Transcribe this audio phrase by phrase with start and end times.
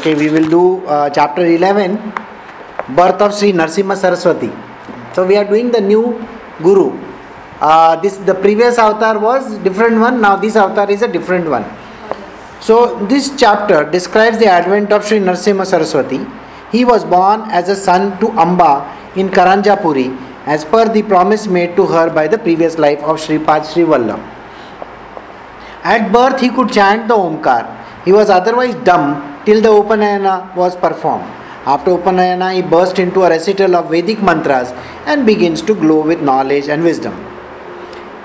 [0.00, 1.96] Okay, we will do uh, chapter 11,
[2.96, 4.50] birth of Sri Narsimha Saraswati.
[5.12, 6.26] So we are doing the new
[6.62, 6.98] Guru.
[7.60, 10.22] Uh, this the previous avatar was different one.
[10.22, 11.66] Now this avatar is a different one.
[12.62, 16.24] So this chapter describes the advent of Sri Narsimha Saraswati.
[16.72, 18.72] He was born as a son to Amba
[19.16, 23.38] in Karanjapuri as per the promise made to her by the previous life of Sri
[23.38, 24.22] Pad Sri Vallabh.
[25.84, 27.76] At birth, he could chant the Omkar.
[28.06, 31.24] He was otherwise dumb till the Upanayana was performed.
[31.66, 34.70] After Upanayana, he burst into a recital of Vedic mantras
[35.06, 37.14] and begins to glow with knowledge and wisdom.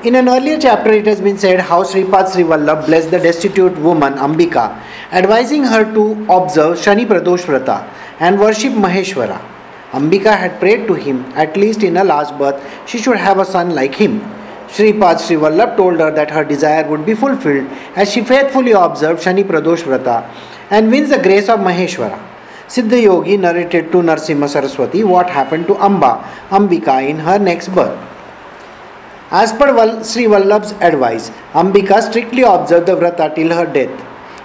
[0.03, 3.77] In an earlier chapter, it has been said how Sripad Sri Vallabh blessed the destitute
[3.79, 4.79] woman Ambika,
[5.11, 7.87] advising her to observe Shani Pradosh Vrata
[8.19, 9.41] and worship Maheshwara.
[9.91, 13.45] Ambika had prayed to him, at least in her last birth, she should have a
[13.45, 14.19] son like him.
[14.67, 19.23] Sripad Sri Vallabh told her that her desire would be fulfilled as she faithfully observed
[19.23, 20.29] Shani Pradosh Vrata
[20.69, 22.19] and wins the grace of Maheshwara.
[22.67, 27.97] Siddha Yogi narrated to Narsimha Saraswati what happened to Amba, Ambika in her next birth.
[29.31, 29.67] As per
[30.03, 33.91] Sri Vallabh's advice, Ambika strictly observed the Vrata till her death.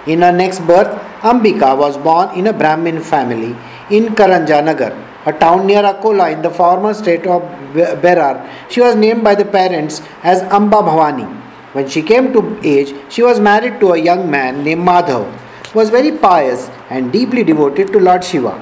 [0.07, 0.87] In her next birth,
[1.21, 3.55] Ambika was born in a Brahmin family
[3.89, 7.41] in Karanjanagar, a town near Akola in the former state of
[7.73, 8.47] Be- Berar.
[8.69, 11.27] She was named by the parents as Amba Bhavani.
[11.73, 15.31] When she came to age, she was married to a young man named Madhav,
[15.73, 18.53] was very pious and deeply devoted to Lord Shiva.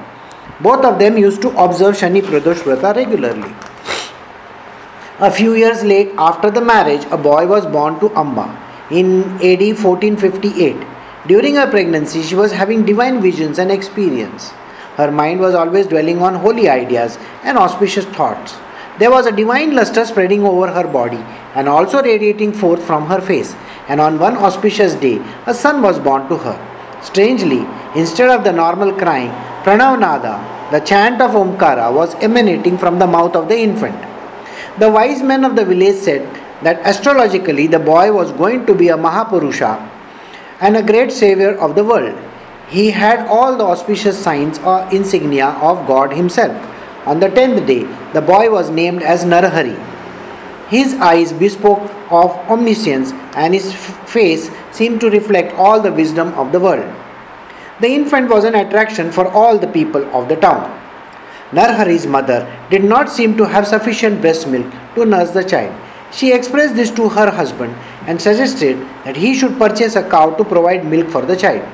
[0.60, 3.52] Both of them used to observe Shani Pradosh Vrata regularly.
[5.18, 8.46] A few years late after the marriage, a boy was born to Amba
[8.90, 10.76] in AD 1458.
[11.26, 14.50] During her pregnancy, she was having divine visions and experience.
[14.96, 18.56] Her mind was always dwelling on holy ideas and auspicious thoughts.
[18.98, 23.20] There was a divine luster spreading over her body and also radiating forth from her
[23.20, 23.54] face.
[23.88, 26.69] And on one auspicious day, a son was born to her.
[27.02, 29.30] Strangely, instead of the normal crying,
[29.64, 33.98] Pranavnada, the chant of Omkara, was emanating from the mouth of the infant.
[34.78, 36.22] The wise men of the village said
[36.62, 39.90] that astrologically the boy was going to be a Mahapurusha
[40.60, 42.16] and a great savior of the world.
[42.68, 46.54] He had all the auspicious signs or insignia of God Himself.
[47.06, 49.78] On the tenth day, the boy was named as Narahari.
[50.68, 53.74] His eyes bespoke of omniscience, and his
[54.06, 56.90] face seemed to reflect all the wisdom of the world.
[57.80, 60.62] The infant was an attraction for all the people of the town.
[61.52, 65.74] Narhari's mother did not seem to have sufficient breast milk to nurse the child.
[66.12, 67.74] She expressed this to her husband
[68.06, 71.66] and suggested that he should purchase a cow to provide milk for the child.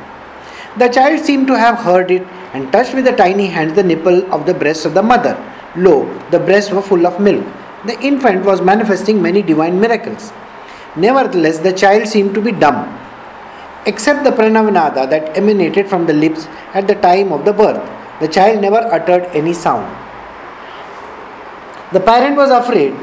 [0.78, 4.18] The child seemed to have heard it and touched with the tiny hands the nipple
[4.32, 5.36] of the breast of the mother.
[5.76, 5.96] Lo,
[6.30, 7.46] the breasts were full of milk.
[7.86, 10.32] The infant was manifesting many divine miracles.
[10.96, 12.98] Nevertheless, the child seemed to be dumb,
[13.84, 17.82] except the pranavanada that emanated from the lips at the time of the birth.
[18.20, 19.86] The child never uttered any sound.
[21.92, 22.94] The parent was afraid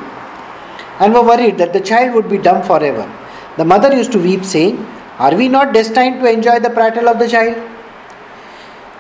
[1.00, 3.08] and were worried that the child would be dumb forever.
[3.58, 4.84] The mother used to weep, saying,
[5.20, 7.56] Are we not destined to enjoy the prattle of the child?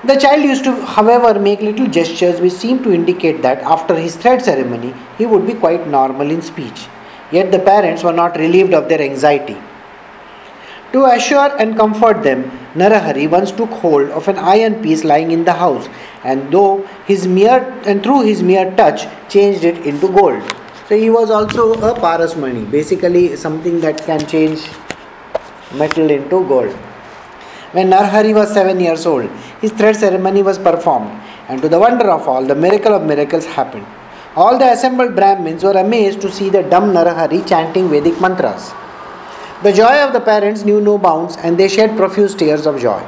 [0.03, 4.15] The child used to, however, make little gestures which seemed to indicate that after his
[4.15, 6.87] thread ceremony he would be quite normal in speech.
[7.33, 9.57] Yet the parents were not relieved of their anxiety.
[10.94, 12.44] To assure and comfort them,
[12.75, 15.88] Narahari once took hold of an iron piece lying in the house,
[16.23, 20.44] and though his mere and through his mere touch changed it into gold.
[20.88, 24.69] So he was also a parasmani, basically something that can change
[25.73, 26.71] metal into gold.
[27.71, 31.09] When Narhari was seven years old, his thread ceremony was performed,
[31.50, 33.88] and to the wonder of all, the miracle of miracles happened.
[34.35, 38.73] All the assembled Brahmins were amazed to see the dumb Narahari chanting Vedic mantras.
[39.61, 43.05] The joy of the parents knew no bounds, and they shed profuse tears of joy.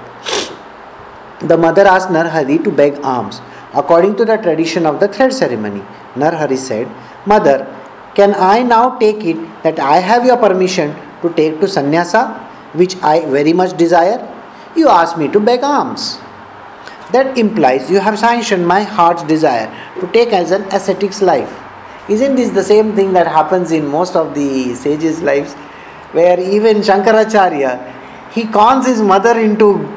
[1.41, 3.41] The mother asked Narhari to beg alms.
[3.74, 5.81] According to the tradition of the thread ceremony,
[6.16, 6.88] Narhari said,
[7.25, 7.66] Mother,
[8.13, 12.36] can I now take it that I have your permission to take to sannyasa,
[12.74, 14.22] which I very much desire?
[14.75, 16.19] You ask me to beg alms.
[17.12, 19.68] That implies you have sanctioned my heart's desire
[20.00, 21.52] to take as an ascetic's life.
[22.10, 25.54] Isn't this the same thing that happens in most of the sages' lives?
[26.13, 29.88] Where even Shankaracharya, he cons his mother into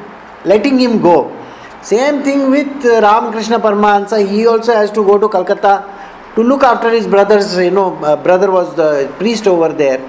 [0.45, 1.35] letting him go.
[1.81, 5.85] Same thing with Ramakrishna Paramahansa, he also has to go to Calcutta
[6.35, 7.57] to look after his brothers.
[7.57, 9.99] You know, uh, brother was the priest over there,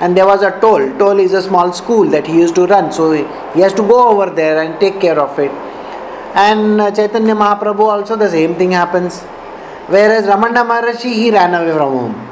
[0.00, 0.90] and there was a toll.
[0.98, 3.12] Toll is a small school that he used to run, so
[3.54, 5.52] he has to go over there and take care of it.
[6.46, 9.22] And uh, Chaitanya Mahaprabhu also the same thing happens.
[9.94, 12.28] Whereas Ramana Maharshi, he ran away from home.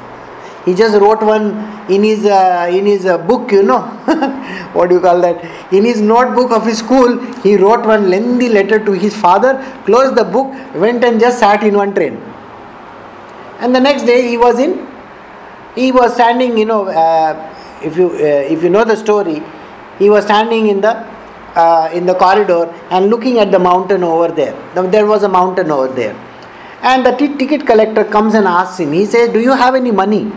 [0.63, 1.45] He just wrote one
[1.89, 3.81] in his uh, in his uh, book, you know,
[4.73, 5.43] what do you call that?
[5.73, 9.51] In his notebook of his school, he wrote one lengthy letter to his father,
[9.85, 12.17] closed the book, went and just sat in one train.
[13.59, 14.87] And the next day he was in,
[15.75, 17.31] he was standing, you know, uh,
[17.83, 19.41] if you uh, if you know the story,
[19.99, 20.93] he was standing in the
[21.55, 24.53] uh, in the corridor and looking at the mountain over there.
[24.73, 26.15] There was a mountain over there.
[26.81, 29.91] And the t- ticket collector comes and asks him, he says, Do you have any
[29.91, 30.31] money?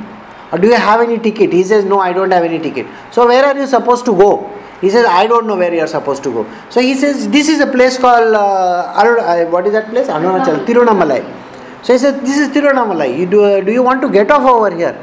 [0.52, 1.52] Or do you have any ticket?
[1.52, 2.86] He says, No, I don't have any ticket.
[3.10, 4.50] So, where are you supposed to go?
[4.80, 6.50] He says, I don't know where you are supposed to go.
[6.70, 10.08] So, he says, This is a place called, uh, uh, what is that place?
[10.08, 11.22] Arunachal, Tirunamalai.
[11.84, 13.18] So, he says, This is Tirunamalai.
[13.18, 14.98] You do, uh, do you want to get off over here?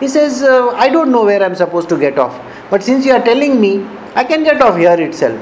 [0.00, 2.40] He says, uh, I don't know where I am supposed to get off.
[2.70, 3.78] But since you are telling me,
[4.20, 5.40] I can get off here itself.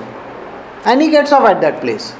[0.84, 2.14] And he gets off at that place.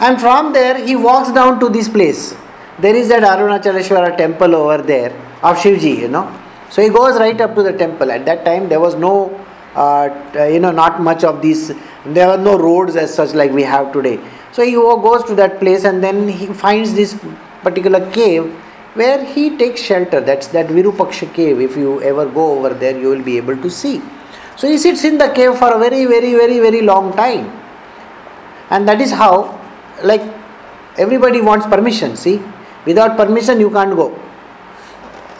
[0.00, 2.34] And from there, he walks down to this place.
[2.80, 5.12] There is that Arunachaleshwara temple over there
[5.42, 6.24] of Shivji, you know.
[6.70, 8.10] So he goes right up to the temple.
[8.10, 9.14] At that time, there was no,
[9.76, 10.08] uh,
[10.50, 11.72] you know, not much of these,
[12.04, 14.18] there were no roads as such like we have today.
[14.50, 17.16] So he goes to that place and then he finds this
[17.62, 18.52] particular cave
[18.94, 20.20] where he takes shelter.
[20.20, 21.60] That's that Virupaksha cave.
[21.60, 24.02] If you ever go over there, you will be able to see.
[24.56, 27.50] So he sits in the cave for a very, very, very, very long time.
[28.70, 29.60] And that is how,
[30.02, 30.22] like,
[30.96, 32.16] everybody wants permission.
[32.16, 32.40] See,
[32.86, 34.18] without permission, you can't go.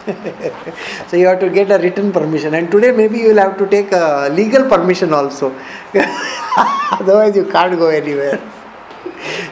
[1.07, 2.53] so you have to get a written permission.
[2.53, 5.53] And today, maybe you will have to take a legal permission also.
[6.91, 8.39] Otherwise, you can't go anywhere.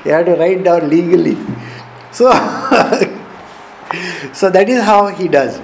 [0.05, 1.37] you have to write down legally.
[2.11, 2.31] So,
[4.33, 5.59] so that is how he does.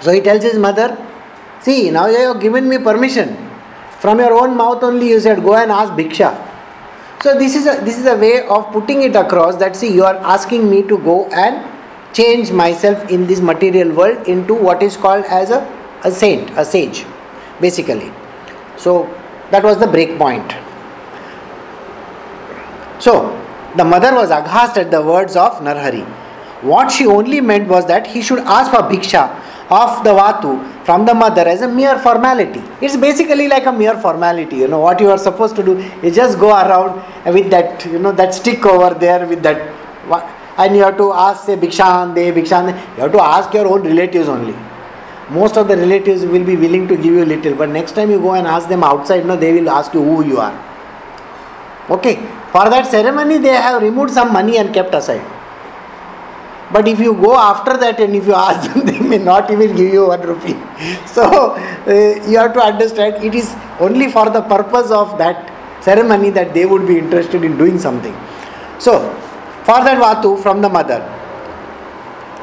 [0.00, 0.96] So he tells his mother,
[1.66, 3.36] See, now you have given me permission.
[3.98, 6.28] From your own mouth only you said, go and ask Bhiksha.
[7.24, 10.04] So this is a this is a way of putting it across that see you
[10.04, 11.64] are asking me to go and
[12.18, 15.58] change myself in this material world into what is called as a,
[16.04, 17.04] a saint, a sage,
[17.60, 18.12] basically.
[18.76, 18.94] So
[19.50, 20.54] that was the break point.
[23.00, 23.16] So
[23.76, 26.06] the mother was aghast at the words of Narhari.
[26.62, 29.26] What she only meant was that he should ask for bhiksha
[29.68, 32.62] of the Vatu from the mother as a mere formality.
[32.80, 34.56] It's basically like a mere formality.
[34.56, 37.02] You know what you are supposed to do is just go around
[37.34, 39.58] with that you know that stick over there with that,
[40.58, 42.68] and you have to ask say Bhikshan de Bhikshan.
[42.96, 44.54] You have to ask your own relatives only.
[45.28, 48.20] Most of the relatives will be willing to give you little, but next time you
[48.20, 50.54] go and ask them outside, no, they will ask you who you are.
[51.90, 52.14] Okay,
[52.52, 55.24] for that ceremony they have removed some money and kept aside.
[56.72, 59.76] But if you go after that and if you ask them, they may not even
[59.76, 60.56] give you one rupee.
[61.06, 65.52] So uh, you have to understand it is only for the purpose of that
[65.82, 68.14] ceremony that they would be interested in doing something.
[68.78, 68.98] So,
[69.64, 71.00] for that vatu from the mother,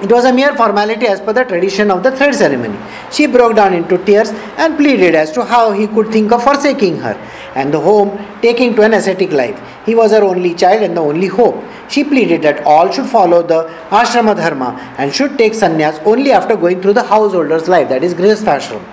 [0.02, 2.78] it was a mere formality as per the tradition of the third ceremony.
[3.12, 6.98] She broke down into tears and pleaded as to how he could think of forsaking
[6.98, 7.16] her
[7.56, 9.60] and the home, taking to an ascetic life.
[9.86, 11.64] He was her only child and the only hope.
[11.90, 16.56] She pleaded that all should follow the ashrama dharma and should take sannyas only after
[16.56, 18.84] going through the householder's life, that is grihasthashram.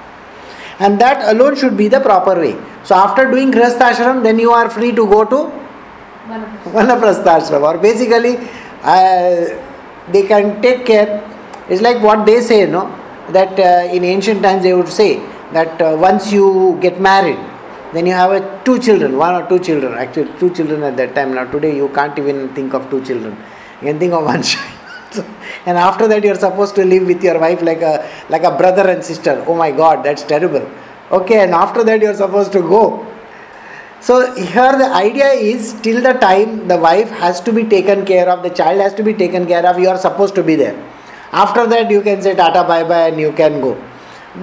[0.79, 2.57] And that alone should be the proper way.
[2.85, 5.61] So after doing grihasthashram, then you are free to go to
[6.29, 8.37] vanaprasthashram or basically
[8.83, 9.59] uh,
[10.13, 11.23] they can take care.
[11.69, 12.97] It's like what they say, no?
[13.31, 15.19] That uh, in ancient times they would say
[15.53, 17.39] that uh, once you get married,
[17.93, 19.95] then you have a, two children, one or two children.
[19.95, 21.35] Actually, two children at that time.
[21.35, 23.37] Now today you can't even think of two children.
[23.81, 25.25] You can think of one child.
[25.67, 28.57] and after that you are supposed to live with your wife like a like a
[28.57, 29.45] brother and sister.
[29.47, 30.71] Oh my God, that's terrible.
[31.11, 33.07] Okay, and after that you are supposed to go
[34.01, 38.31] so here the idea is till the time the wife has to be taken care
[38.31, 40.75] of, the child has to be taken care of, you are supposed to be there.
[41.33, 43.77] After that you can say tata bye bye and you can go.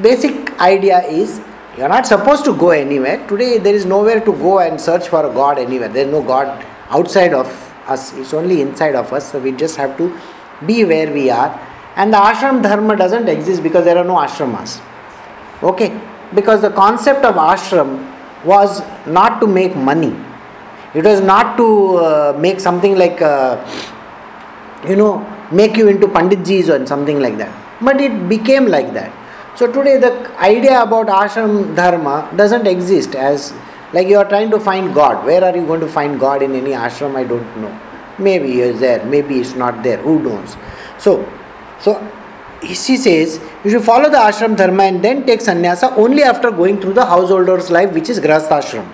[0.01, 1.41] Basic idea is
[1.77, 3.25] you are not supposed to go anywhere.
[3.27, 5.89] Today there is nowhere to go and search for a God anywhere.
[5.89, 7.47] There is no God outside of
[7.87, 8.13] us.
[8.13, 9.31] It's only inside of us.
[9.31, 10.17] So we just have to
[10.65, 11.51] be where we are.
[11.95, 14.81] And the ashram dharma doesn't exist because there are no ashramas.
[15.61, 15.99] Okay?
[16.33, 18.11] Because the concept of ashram
[18.43, 20.15] was not to make money.
[20.95, 23.63] It was not to uh, make something like, uh,
[24.87, 25.19] you know,
[25.51, 27.53] make you into Panditjis or something like that.
[27.81, 29.11] But it became like that.
[29.57, 33.53] So today the idea about ashram dharma doesn't exist as
[33.91, 35.25] like you are trying to find God.
[35.25, 37.15] Where are you going to find God in any ashram?
[37.15, 37.79] I don't know.
[38.19, 39.97] Maybe is there, maybe it's not there.
[39.97, 40.55] Who knows?
[40.99, 41.27] So,
[41.79, 41.95] so
[42.61, 46.79] she says you should follow the ashram dharma and then take sannyasa only after going
[46.79, 48.87] through the householder's life, which is grahasthashram.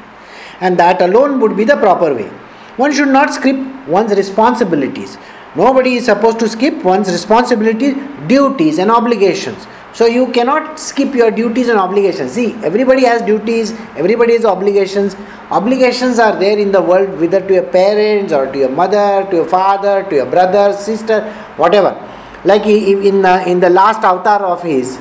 [0.61, 2.29] And that alone would be the proper way.
[2.77, 5.17] One should not skip one's responsibilities
[5.55, 7.95] Nobody is supposed to skip one's responsibilities,
[8.27, 9.67] duties, and obligations.
[9.93, 12.31] So you cannot skip your duties and obligations.
[12.31, 15.15] See, everybody has duties, everybody has obligations.
[15.51, 19.35] Obligations are there in the world, whether to your parents or to your mother, to
[19.35, 21.91] your father, to your brother, sister, whatever.
[22.43, 24.97] Like in the, in the last avatar of his,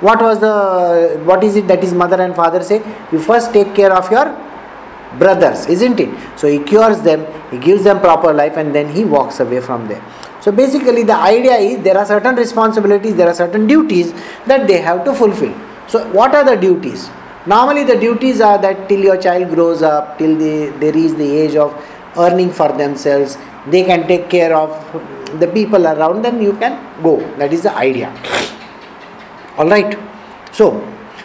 [0.00, 2.76] what was the what is it that his mother and father say?
[3.10, 4.26] You first take care of your
[5.18, 6.38] brothers, isn't it?
[6.38, 9.88] So he cures them, he gives them proper life, and then he walks away from
[9.88, 10.02] there.
[10.48, 14.14] So basically, the idea is there are certain responsibilities, there are certain duties
[14.46, 15.54] that they have to fulfill.
[15.88, 17.10] So, what are the duties?
[17.44, 21.30] Normally, the duties are that till your child grows up, till they, they reach the
[21.40, 21.74] age of
[22.16, 23.36] earning for themselves,
[23.66, 24.70] they can take care of
[25.38, 27.18] the people around, then you can go.
[27.36, 28.08] That is the idea.
[29.58, 29.98] Alright.
[30.52, 30.78] So,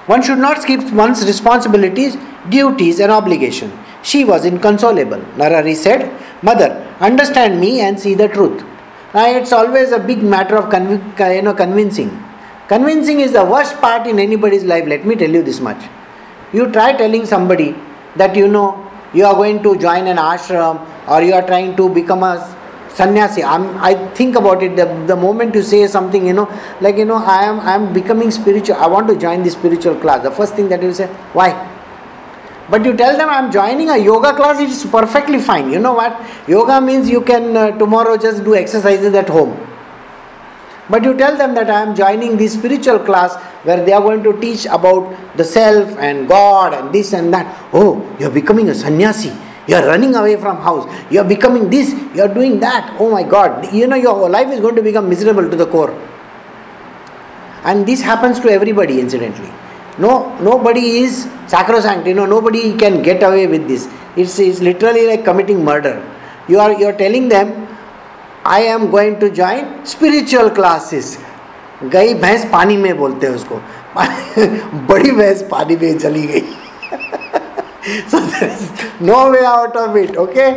[0.08, 2.18] one should not skip one's responsibilities,
[2.50, 3.72] duties, and obligations.
[4.02, 5.22] She was inconsolable.
[5.38, 6.12] Narari said,
[6.42, 8.66] Mother, understand me and see the truth.
[9.14, 12.12] Now, it's always a big matter of conv- you know, convincing.
[12.68, 15.84] Convincing is the worst part in anybody's life, let me tell you this much.
[16.52, 17.76] You try telling somebody
[18.16, 21.90] that you know you are going to join an ashram or you are trying to
[21.90, 22.34] become a
[22.90, 26.48] sannyasi I'm, i think about it the, the moment you say something you know
[26.80, 29.96] like you know i am i am becoming spiritual i want to join the spiritual
[29.96, 31.50] class the first thing that you say why
[32.70, 35.72] but you tell them i'm joining a yoga class it's perfectly fine.
[35.72, 36.20] You know what?
[36.48, 39.56] Yoga means you can uh, tomorrow just do exercises at home.
[40.90, 44.24] But you tell them that i am joining this spiritual class where they are going
[44.24, 47.46] to teach about the self and god and this and that.
[47.74, 49.34] Oh you're becoming a sannyasi.
[49.68, 50.86] You are running away from house.
[51.10, 51.94] You are becoming this.
[52.14, 52.96] You are doing that.
[53.00, 53.74] Oh my god.
[53.74, 55.92] You know your whole life is going to become miserable to the core.
[57.64, 59.52] And this happens to everybody incidentally
[59.99, 65.07] no nobody is sacrosanct you know nobody can get away with this it's, it's literally
[65.07, 65.97] like committing murder
[66.49, 67.49] you are you are telling them
[68.45, 71.19] i am going to join spiritual classes
[71.91, 73.61] गई भैंस पानी में बोलते हैं उसको
[74.89, 76.43] बड़ी भैंस पानी में चली गई
[78.13, 78.65] so there is
[79.01, 80.49] no way out of it okay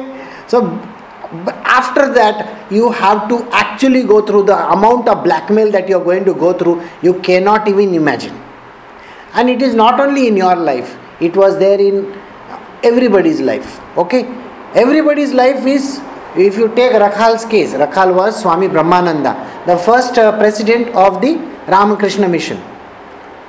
[0.47, 0.61] so
[1.79, 6.03] after that you have to actually go through the amount of blackmail that you are
[6.03, 8.35] going to go through you cannot even imagine
[9.34, 11.96] and it is not only in your life it was there in
[12.82, 14.22] everybody's life okay
[14.74, 16.00] everybody's life is
[16.36, 19.34] if you take rakhal's case rakhal was swami brahmananda
[19.66, 21.34] the first uh, president of the
[21.76, 22.60] ramakrishna mission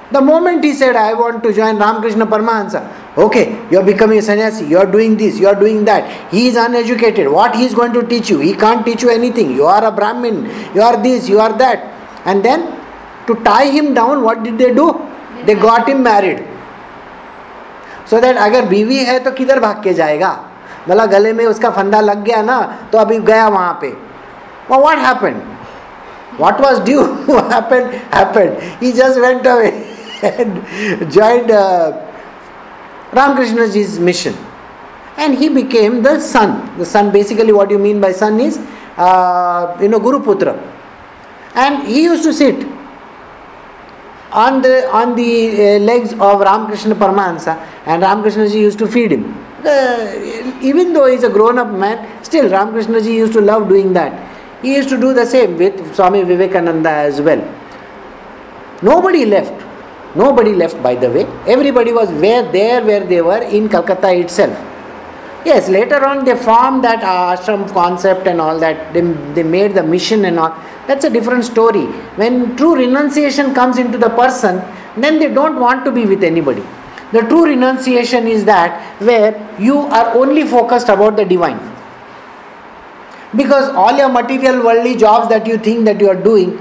[0.10, 4.22] the moment he said, I want to join Ramakrishna Paramahansa, okay, you are becoming a
[4.22, 6.32] sannyasi, you are doing this, you are doing that.
[6.32, 7.28] He is uneducated.
[7.28, 8.40] What he is going to teach you?
[8.40, 9.54] He can't teach you anything.
[9.54, 11.80] You are a Brahmin, you are this, you are that.
[12.26, 12.80] And then
[13.28, 14.94] to tie him down, what did they do?
[15.48, 16.46] They got him married
[18.10, 20.38] so that अगर बीवी है तो किधर भाग के जाएगा?
[20.88, 22.62] भला गले में उसका फंदा लग गया ना
[22.92, 23.90] तो अभी गया वहाँ पे।
[24.70, 25.42] What happen
[26.40, 27.02] what was due
[27.54, 29.72] happen he just went away
[31.04, 31.52] joined
[33.16, 34.34] Ramakrishna जीज mission
[35.20, 38.60] and he became the son the son basically what you mean by son is
[39.84, 40.56] you know गुरुपुत्र
[41.58, 42.68] and he used to sit
[44.32, 49.44] on the on the uh, legs of Ramakrishna Paramahansa, and Ramakrishnaji used to feed him.
[50.62, 54.14] Even though he's a grown-up man, still Ramakrishnaji used to love doing that.
[54.62, 57.42] He used to do the same with Swami Vivekananda as well.
[58.82, 59.54] Nobody left.
[60.16, 61.26] Nobody left, by the way.
[61.48, 64.58] Everybody was where there where they were in Calcutta itself.
[65.48, 68.94] Yes, later on they formed that ashram concept and all that.
[68.94, 69.02] They,
[69.36, 70.50] they made the mission and all.
[70.88, 71.86] That's a different story.
[72.22, 74.62] When true renunciation comes into the person,
[74.98, 76.64] then they don't want to be with anybody.
[77.14, 81.60] The true renunciation is that where you are only focused about the divine.
[83.34, 86.58] Because all your material worldly jobs that you think that you are doing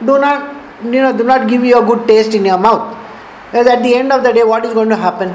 [0.00, 0.54] do not
[0.84, 2.96] you know, do not give you a good taste in your mouth.
[3.50, 5.34] Because at the end of the day, what is going to happen?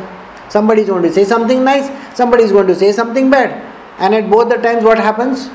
[0.51, 3.51] Somebody is going to say something nice, somebody is going to say something bad.
[3.99, 5.49] And at both the times, what happens?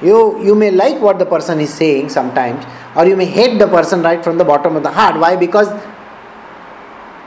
[0.00, 3.66] You, you may like what the person is saying sometimes, or you may hate the
[3.66, 5.18] person right from the bottom of the heart.
[5.18, 5.34] Why?
[5.34, 5.68] Because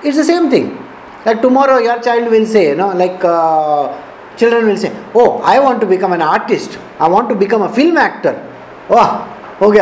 [0.05, 0.81] it's the same thing.
[1.25, 4.01] Like tomorrow, your child will say, you know, like uh,
[4.37, 7.73] children will say, Oh, I want to become an artist, I want to become a
[7.73, 8.35] film actor.
[8.89, 9.81] Oh, okay.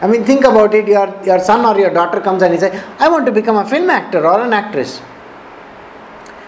[0.00, 2.80] I mean, think about it your, your son or your daughter comes and he says,
[3.00, 5.00] I want to become a film actor or an actress.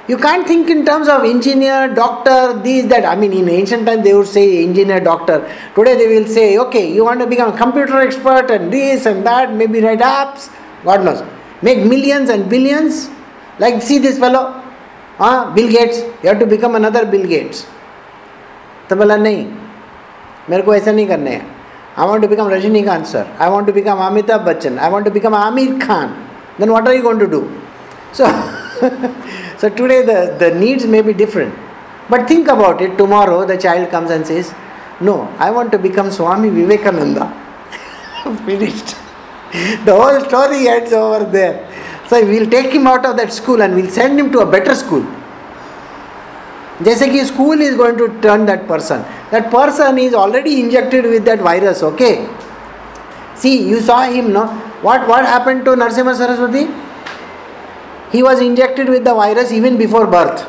[0.07, 3.05] You can't think in terms of engineer, doctor, these, that.
[3.05, 5.49] I mean, in ancient times they would say engineer, doctor.
[5.75, 9.25] Today they will say, okay, you want to become a computer expert and this and
[9.25, 10.49] that, maybe write apps,
[10.83, 11.23] God knows.
[11.61, 13.09] Make millions and billions.
[13.59, 14.61] Like, see this fellow,
[15.19, 17.65] uh, Bill Gates, you have to become another Bill Gates.
[18.89, 19.45] तो बोला नहीं
[20.49, 21.45] मेरे को ऐसा नहीं करना है
[21.97, 25.11] आई want to become Rajinikanth sir I want to become Amitabh Bachchan I want to
[25.11, 26.07] become Aamir Khan
[26.59, 27.41] then what are you going to do
[28.17, 28.27] so
[29.57, 31.53] so today the, the needs may be different.
[32.09, 34.53] But think about it, tomorrow the child comes and says,
[34.99, 37.31] No, I want to become Swami Vivekananda.
[38.45, 38.95] Finished.
[39.85, 41.69] The whole story ends over there.
[42.07, 44.75] So we'll take him out of that school and we'll send him to a better
[44.75, 45.05] school.
[46.83, 51.21] जैसे कि school is going to turn that person that person is already injected with
[51.23, 52.09] that virus okay
[53.41, 54.45] C you saw him no
[54.83, 56.63] what what happened to Narsimha Saraswati?
[58.12, 60.48] he was injected with the virus even before birth.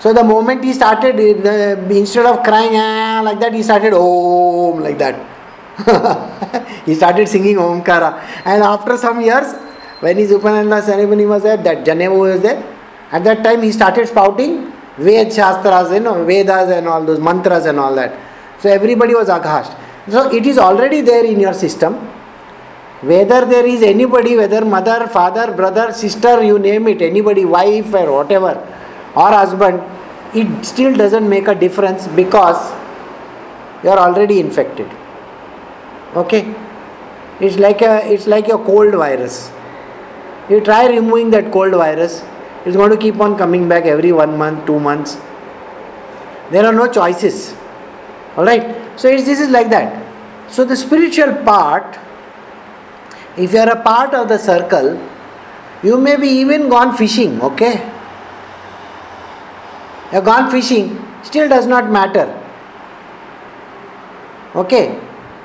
[0.00, 4.98] So the moment he started, instead of crying ah, like that, he started Om like
[4.98, 5.16] that.
[6.86, 8.20] he started singing Omkara.
[8.44, 9.54] And after some years,
[10.00, 12.62] when his Upanayana ceremony was there, that Janevu was there,
[13.10, 17.66] at that time he started spouting Ved Shastras, you know, Vedas and all those mantras
[17.66, 18.16] and all that.
[18.60, 19.76] So everybody was aghast.
[20.08, 21.94] So it is already there in your system.
[23.00, 28.12] Whether there is anybody, whether mother, father, brother, sister, you name it, anybody, wife or
[28.12, 28.58] whatever,
[29.14, 29.80] or husband,
[30.34, 32.72] it still doesn't make a difference because
[33.84, 34.90] you are already infected.
[36.16, 36.54] Okay?
[37.40, 39.52] It's like a it's like a cold virus.
[40.48, 42.24] You try removing that cold virus,
[42.64, 45.16] it's going to keep on coming back every one month, two months.
[46.50, 47.54] There are no choices.
[48.36, 48.98] Alright?
[48.98, 50.04] So this is like that.
[50.50, 51.98] So the spiritual part,
[53.38, 55.00] if you are a part of the circle,
[55.82, 57.74] you may be even gone fishing, okay?
[60.06, 62.26] You have gone fishing, still does not matter.
[64.54, 64.98] Okay?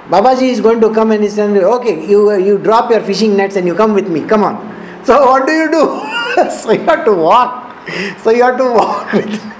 [0.07, 3.55] Babaji is going to come and he's saying, okay, you, you drop your fishing nets
[3.55, 4.71] and you come with me, come on.
[5.03, 6.49] So what do you do?
[6.49, 7.75] so you have to walk.
[8.19, 9.53] So you have to walk with.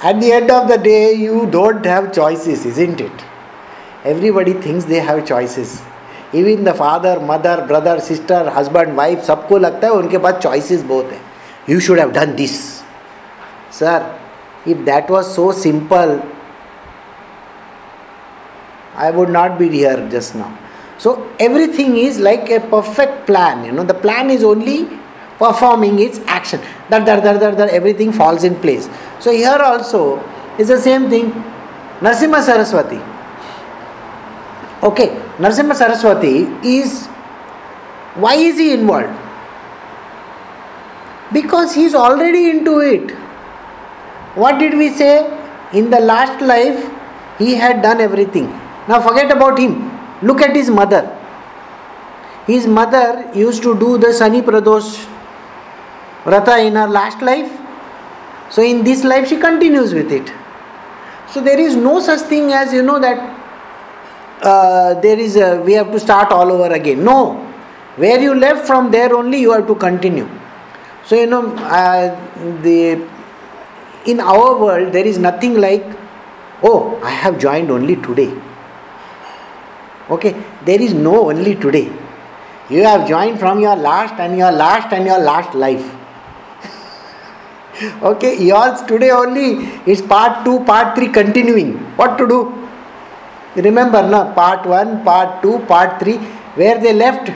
[0.00, 3.24] At the end of the day, you don't have choices, isn't it?
[4.04, 5.82] Everybody thinks they have choices.
[6.33, 11.11] Even the father, mother, brother, sister, husband, wife, सबको लगता है उनके पास choices बहुत
[11.11, 11.19] है.
[11.67, 12.83] You should have done this.
[13.71, 14.19] Sir,
[14.65, 16.21] if that was so simple,
[18.95, 20.51] I would not be here just now.
[20.97, 23.63] So everything is like a perfect plan.
[23.65, 24.87] You know, the plan is only
[25.37, 26.59] performing its action.
[26.89, 28.89] That, that, that, that, that everything falls in place.
[29.19, 30.21] So here also
[30.57, 31.31] is the same thing.
[32.01, 32.99] Narsimha Saraswati.
[34.84, 37.06] Okay, Narasimha Saraswati is
[38.16, 39.18] why is he involved?
[41.32, 43.10] Because he is already into it.
[44.34, 45.26] What did we say?
[45.72, 46.90] In the last life,
[47.38, 48.46] he had done everything.
[48.86, 49.90] Now forget about him.
[50.22, 51.02] Look at his mother.
[52.46, 55.06] His mother used to do the Sani Pradosh
[56.24, 57.50] Vrata in her last life.
[58.50, 60.30] So in this life she continues with it.
[61.32, 63.43] So there is no such thing as you know that
[64.44, 67.04] uh, there is a, we have to start all over again.
[67.04, 67.34] No,
[67.96, 70.28] where you left from there only you have to continue.
[71.06, 72.14] So you know uh,
[72.62, 73.06] the
[74.06, 75.84] in our world there is nothing like
[76.62, 78.32] oh I have joined only today.
[80.10, 81.90] Okay, there is no only today.
[82.68, 85.94] You have joined from your last and your last and your last life.
[88.02, 91.78] okay, yours today only is part 2, part 3 continuing.
[91.96, 92.63] What to do?
[93.56, 96.16] Remember, na, part 1, part 2, part 3,
[96.56, 97.30] where they left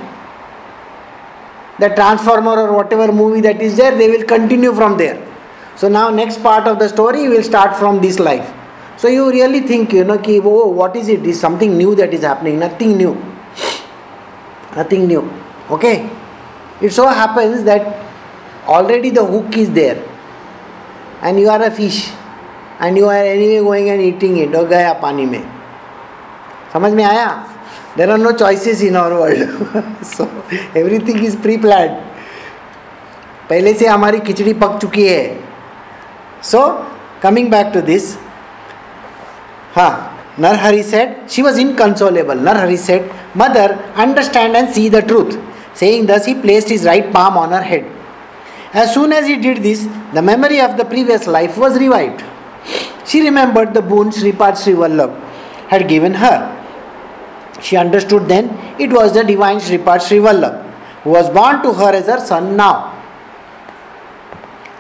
[1.79, 5.25] the transformer or whatever movie that is there, they will continue from there.
[5.77, 8.53] So now next part of the story will start from this life.
[8.97, 11.25] So you really think, you know, ki, oh, what is it?
[11.25, 12.59] Is something new that is happening?
[12.59, 13.15] Nothing new.
[14.77, 15.33] Nothing new.
[15.71, 16.11] Okay?
[16.81, 18.05] It so happens that
[18.67, 20.03] already the hook is there
[21.23, 22.11] and you are a fish
[22.81, 24.55] and you are anyway going and eating it.
[24.55, 25.58] Oh, gaya pani.
[26.73, 27.27] समझ में आया?
[27.97, 30.29] There are no choices in our world so
[30.77, 31.91] everything is pre planned
[33.51, 35.25] पहले से हमारी खिचड़ी पक चुकी है।
[36.43, 36.61] So
[37.23, 38.15] coming back to this
[39.77, 39.93] हाँ
[40.65, 45.39] Narhari said she was inconsolable Narhari said mother understand and see the truth
[45.81, 47.87] saying this he place is right palm on her head
[48.77, 52.19] as soon as he did this the memory of the previous life was revive
[53.09, 55.19] she remembered the bone Shripad Shri Vallabh
[55.73, 56.58] had given her
[57.61, 60.65] She understood then it was the divine Sripad Sri Vallabh
[61.03, 62.95] who was born to her as her son now.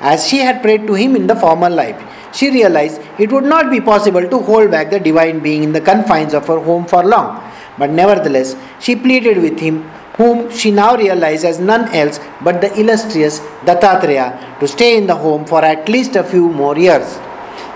[0.00, 2.00] As she had prayed to him in the former life,
[2.32, 5.80] she realized it would not be possible to hold back the divine being in the
[5.80, 7.42] confines of her home for long.
[7.78, 9.82] But nevertheless, she pleaded with him,
[10.16, 15.14] whom she now realized as none else but the illustrious Dattatreya, to stay in the
[15.14, 17.18] home for at least a few more years.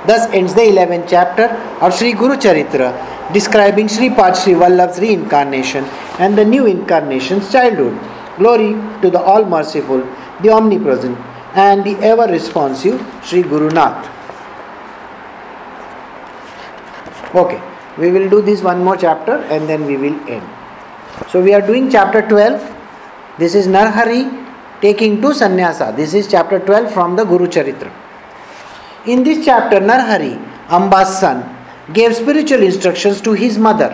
[0.06, 1.44] Thus ends the 11th chapter
[1.80, 5.84] of Sri Guru Charitra, describing Sri Pad Vallabh's reincarnation
[6.18, 7.98] and the new incarnation's childhood.
[8.36, 10.00] Glory to the All Merciful,
[10.42, 11.16] the Omnipresent,
[11.54, 14.08] and the ever responsive Sri Guru Nath.
[17.34, 17.60] Okay,
[17.98, 20.48] we will do this one more chapter and then we will end.
[21.30, 23.38] So, we are doing chapter 12.
[23.38, 24.42] This is Narhari
[24.80, 25.94] taking to sannyasa.
[25.96, 27.90] This is chapter 12 from the Guru Charitra.
[29.06, 30.36] In this chapter, Narhari,
[30.68, 31.51] Amba's son,
[31.92, 33.90] gave spiritual instructions to his mother.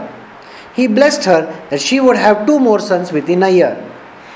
[0.74, 3.76] He blessed her that she would have two more sons within a year,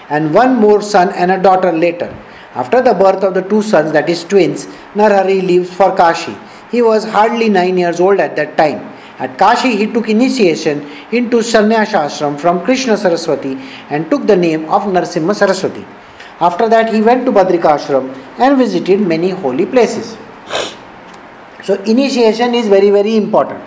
[0.08, 2.14] and one more son and a daughter later.
[2.54, 6.36] After the birth of the two sons, that is twins, Narhari leaves for Kashi.
[6.70, 8.92] He was hardly nine years old at that time.
[9.18, 13.56] At Kashi, he took initiation into Sannyasa ashram from Krishna Saraswati
[13.88, 15.84] and took the name of Narsimha Saraswati.
[16.40, 20.16] After that, he went to Badrika ashram and visited many holy places.
[21.62, 23.60] So, initiation is very, very important.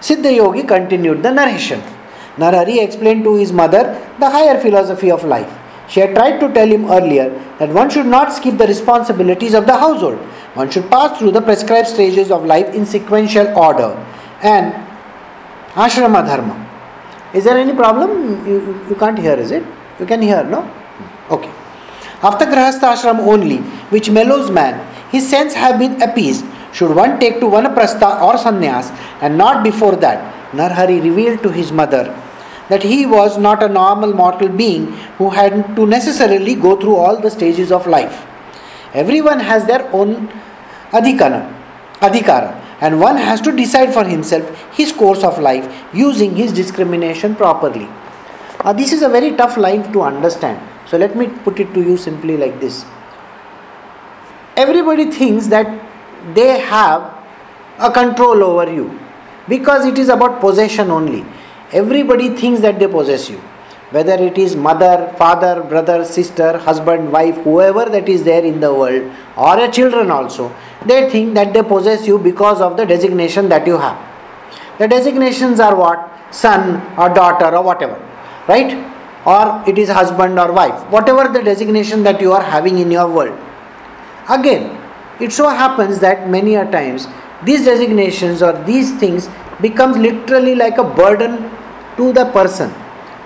[0.00, 1.82] Siddha Yogi continued the narration.
[2.36, 3.82] Narhari explained to his mother
[4.18, 5.52] the higher philosophy of life.
[5.88, 9.66] She had tried to tell him earlier that one should not skip the responsibilities of
[9.66, 10.18] the household.
[10.54, 13.92] One should pass through the prescribed stages of life in sequential order
[14.42, 14.72] and
[15.74, 16.60] ashrama dharma.
[17.34, 18.46] Is there any problem?
[18.46, 19.64] You, you can't hear, is it?
[19.98, 20.70] You can hear, no?
[21.30, 21.50] Okay.
[22.22, 23.58] After Grahastha ashram only,
[23.94, 24.80] which mellows man,
[25.10, 26.44] his sense have been appeased
[26.74, 28.90] should one take to vanaprastha or sannyas
[29.22, 30.18] and not before that,
[30.52, 32.04] Narhari revealed to his mother
[32.68, 34.86] that he was not a normal mortal being
[35.18, 38.26] who had to necessarily go through all the stages of life.
[38.92, 40.28] Everyone has their own
[40.90, 41.42] adhikana,
[42.00, 47.34] adhikara, and one has to decide for himself his course of life using his discrimination
[47.34, 47.88] properly.
[48.60, 50.60] Uh, this is a very tough line to understand.
[50.86, 52.84] So let me put it to you simply like this.
[54.56, 55.66] Everybody thinks that
[56.32, 57.12] they have
[57.78, 58.98] a control over you
[59.48, 61.24] because it is about possession only.
[61.72, 63.38] Everybody thinks that they possess you.
[63.90, 68.72] Whether it is mother, father, brother, sister, husband, wife, whoever that is there in the
[68.74, 70.52] world, or a children also,
[70.84, 73.98] they think that they possess you because of the designation that you have.
[74.78, 76.10] The designations are what?
[76.34, 77.96] Son or daughter or whatever,
[78.48, 78.74] right?
[79.24, 83.08] Or it is husband or wife, whatever the designation that you are having in your
[83.08, 83.38] world.
[84.28, 84.76] Again,
[85.20, 87.06] it so happens that many a times
[87.44, 89.28] these designations or these things
[89.60, 91.50] becomes literally like a burden
[91.96, 92.70] to the person.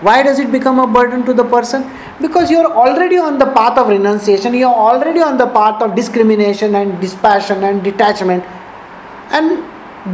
[0.00, 1.90] Why does it become a burden to the person?
[2.20, 5.82] Because you are already on the path of renunciation, you are already on the path
[5.82, 8.44] of discrimination and dispassion and detachment.
[9.30, 9.64] And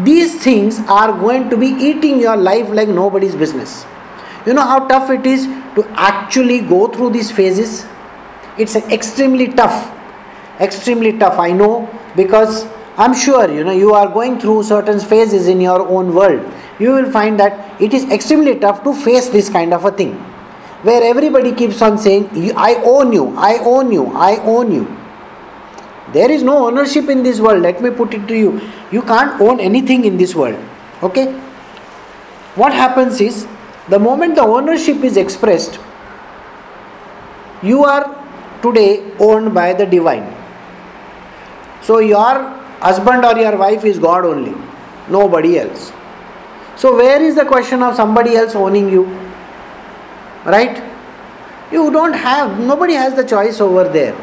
[0.05, 3.85] these things are going to be eating your life like nobody's business.
[4.47, 7.87] You know how tough it is to actually go through these phases?
[8.59, 9.94] It's extremely tough
[10.61, 15.49] extremely tough i know because i'm sure you know you are going through certain phases
[15.49, 16.45] in your own world.
[16.79, 20.15] You will find that it is extremely tough to face this kind of a thing
[20.83, 24.85] where everybody keeps on saying i own you i own you i own you.
[26.13, 27.63] There is no ownership in this world.
[27.63, 28.61] Let me put it to you.
[28.93, 30.59] You can't own anything in this world
[31.03, 31.33] okay?
[32.55, 33.47] What happens is
[33.89, 35.79] the moment the ownership is expressed
[37.63, 38.05] you are
[38.63, 40.25] today owned by the divine
[41.85, 42.35] so your
[42.81, 44.55] husband or your wife is God only,
[45.09, 45.93] nobody else.
[46.77, 49.05] So where is the question of somebody else owning you?
[50.45, 50.83] Right?
[51.71, 54.17] You don't have, nobody has the choice over there.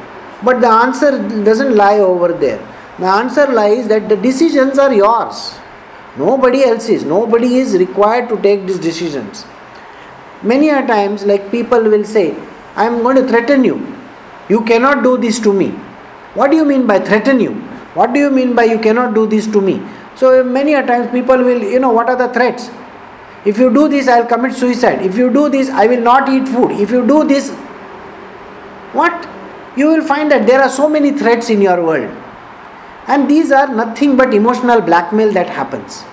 [0.43, 1.11] But the answer
[1.43, 2.57] doesn't lie over there.
[2.97, 5.55] The answer lies that the decisions are yours.
[6.17, 7.03] Nobody else is.
[7.05, 9.45] Nobody is required to take these decisions.
[10.41, 12.35] Many a times, like people will say,
[12.75, 13.95] I am going to threaten you.
[14.49, 15.73] You cannot do this to me.
[16.33, 17.53] What do you mean by threaten you?
[17.93, 19.81] What do you mean by you cannot do this to me?
[20.15, 22.69] So many a times people will, you know, what are the threats?
[23.43, 25.01] If you do this, I'll commit suicide.
[25.01, 26.71] If you do this, I will not eat food.
[26.71, 27.49] If you do this,
[28.93, 29.27] what?
[29.75, 32.15] You will find that there are so many threats in your world.
[33.07, 36.03] And these are nothing but emotional blackmail that happens.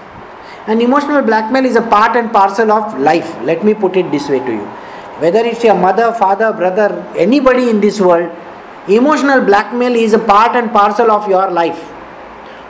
[0.66, 3.36] And emotional blackmail is a part and parcel of life.
[3.42, 4.64] Let me put it this way to you.
[5.20, 8.30] Whether it's your mother, father, brother, anybody in this world,
[8.88, 11.78] Emotional blackmail is a part and parcel of your life.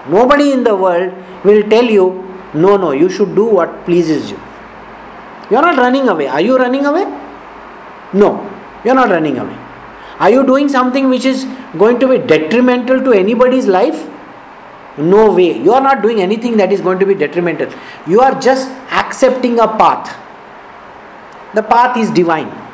[0.09, 4.41] Nobody in the world will tell you, no, no, you should do what pleases you.
[5.51, 6.27] You are not running away.
[6.27, 7.05] Are you running away?
[8.13, 8.51] No,
[8.85, 9.57] you are not running away.
[10.19, 11.45] Are you doing something which is
[11.77, 14.09] going to be detrimental to anybody's life?
[14.99, 15.57] No way.
[15.57, 17.73] You are not doing anything that is going to be detrimental.
[18.09, 20.17] You are just accepting a path.
[21.55, 22.68] The path is divine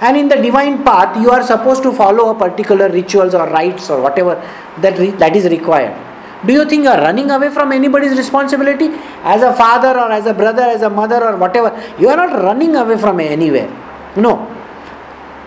[0.00, 3.88] and in the divine path you are supposed to follow a particular rituals or rites
[3.90, 4.34] or whatever
[4.78, 5.96] that, re- that is required
[6.44, 8.90] Do you think you are running away from anybody's responsibility?
[9.24, 12.42] As a father or as a brother, as a mother or whatever, you are not
[12.42, 13.70] running away from anywhere.
[14.16, 14.52] No.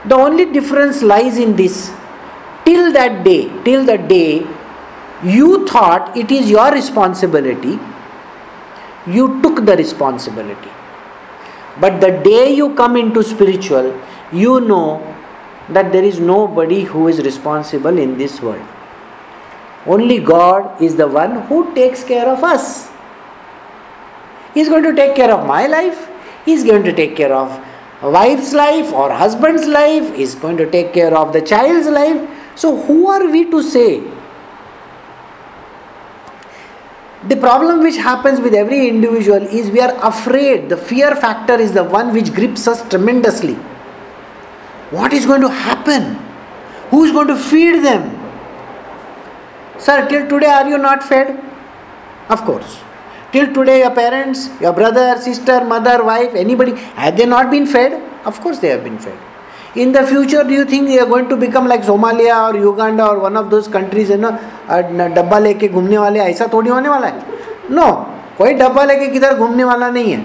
[0.05, 1.91] The only difference lies in this.
[2.65, 4.45] Till that day, till that day,
[5.23, 7.79] you thought it is your responsibility,
[9.05, 10.69] you took the responsibility.
[11.79, 13.99] But the day you come into spiritual,
[14.31, 15.15] you know
[15.69, 18.65] that there is nobody who is responsible in this world.
[19.85, 22.89] Only God is the one who takes care of us.
[24.53, 26.07] He is going to take care of my life,
[26.45, 27.65] He is going to take care of
[28.01, 32.29] wife's life or husband's life, He is going to take care of the child's life.
[32.55, 34.03] So, who are we to say?
[37.27, 40.69] The problem which happens with every individual is we are afraid.
[40.69, 43.57] The fear factor is the one which grips us tremendously
[44.90, 46.16] What is going to happen?
[46.90, 48.20] Who is going to feed them?
[49.78, 51.38] Sir, till today are you not fed?
[52.28, 52.80] Of course.
[53.33, 58.00] Till today, your parents, your brother, sister, mother, wife, anybody, have they not been fed?
[58.24, 59.18] Of course, they have been fed.
[59.74, 63.04] In the future, do you think they are going to become like Somalia or Uganda
[63.04, 67.07] or one of those countries, you know, डब्बा लेके घूमने वाले ऐसा थोड़ी होने वाला
[67.07, 67.88] है no no,
[68.38, 70.24] कोई डब्बा लेके किधर घूमने वाला नहीं है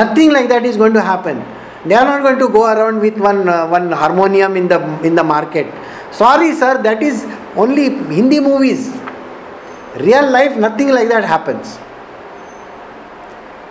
[0.00, 1.42] nothing like that is going to happen
[1.85, 5.15] they are not going to go around with one uh, one harmonium in the in
[5.15, 5.67] the market.
[6.11, 8.89] Sorry sir that is only hindi movies.
[9.97, 11.77] Real life nothing like that happens.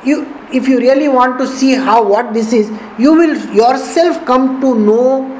[0.05, 4.61] You if you really want to see how what this is you will yourself come
[4.61, 5.35] to know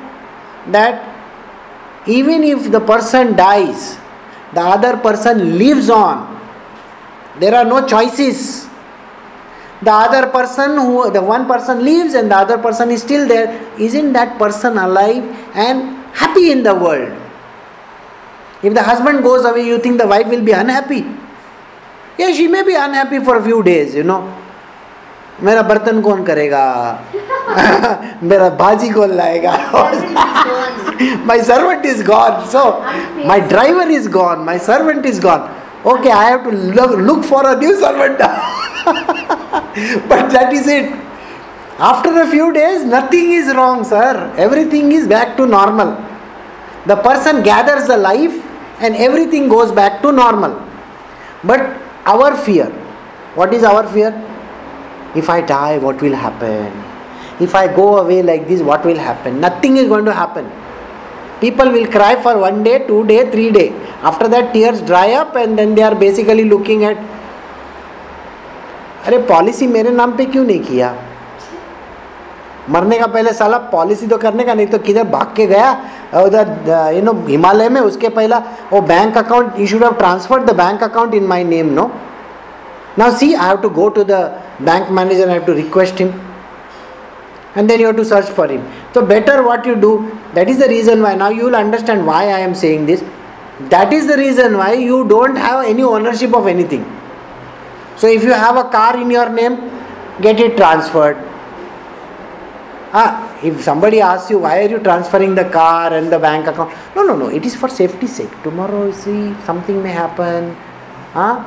[0.71, 1.05] that
[2.07, 3.97] even if the person dies
[4.53, 6.27] the other person lives on
[7.41, 8.68] there are no choices
[9.82, 13.48] the other person who the one person leaves and the other person is still there
[13.78, 15.24] isn't that person alive
[15.56, 17.12] and happy in the world
[18.62, 21.04] if the husband goes away you think the wife will be unhappy
[22.18, 24.22] yeah she may be unhappy for a few days you know
[25.42, 26.66] मेरा बर्तन कौन करेगा
[28.32, 29.54] मेरा भाजी कौन लाएगा
[31.30, 32.62] my servant is gone so
[33.32, 35.50] my driver is gone my servant is gone
[35.94, 38.22] okay i have to look, look for a new servant
[40.09, 40.93] but that is it.
[41.79, 44.35] After a few days, nothing is wrong, sir.
[44.37, 45.97] Everything is back to normal.
[46.87, 48.35] The person gathers the life
[48.81, 50.61] and everything goes back to normal.
[51.45, 52.67] But our fear,
[53.35, 54.11] what is our fear?
[55.15, 56.73] If I die, what will happen?
[57.41, 59.41] If I go away like this, what will happen?
[59.41, 60.51] Nothing is going to happen.
[61.41, 63.71] People will cry for one day, two day, three day.
[64.03, 66.97] After that, tears dry up, and then they are basically looking at
[69.07, 70.95] अरे policy मेरे नाम पे क्यों नहीं किया?
[72.71, 75.71] मरने का पहले साला पॉलिसी तो करने का, नहीं तो किधर भाग के गया?
[76.17, 80.55] उधर यू नो हिमालय में उसके पहला वो bank account you should have transferred the
[80.57, 81.91] bank account in my name no
[82.99, 84.21] now see I have to go to the
[84.63, 86.13] bank manager I have to request him
[87.57, 88.63] and then you have to search for him
[88.95, 89.97] तो better what you do
[90.35, 93.03] that is the reason why now you will understand why I am saying this
[93.71, 96.85] that is the reason why you don't have any ownership of anything
[97.98, 99.72] so if you have a car in your name,
[100.22, 101.18] get it transferred.
[102.94, 106.72] Ah, if somebody asks you why are you transferring the car and the bank account,
[106.96, 108.32] no, no, no, it is for safety sake.
[108.44, 110.56] Tomorrow, see, something may happen.
[111.16, 111.44] Ah,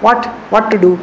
[0.00, 0.98] what, what to do?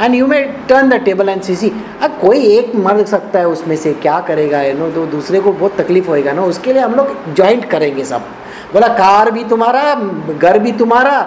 [0.00, 1.70] And you may turn the table and see see
[2.02, 5.52] अब कोई एक मर सकता है उसमें से क्या करेगा यू नो तो दूसरे को
[5.52, 8.26] बहुत तकलीफ होएगा ना उसके लिए हम लोग ज्वाइंट करेंगे सब
[8.73, 9.93] बोला कार भी तुम्हारा
[10.37, 11.19] घर भी तुम्हारा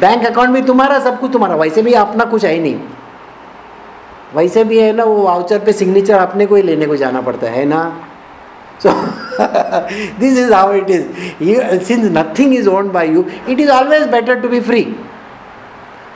[0.00, 2.78] बैंक अकाउंट भी तुम्हारा सब कुछ तुम्हारा। वैसे भी अपना कुछ है ही नहीं।
[4.34, 7.50] वैसे भी है ना वो वाउचर पे सिग्नेचर अपने को ही लेने को जाना पड़ता
[7.50, 7.82] है ना?
[8.82, 8.92] So
[10.20, 11.04] this is how it is
[11.42, 14.86] you since nothing is owned by you it is always better to be free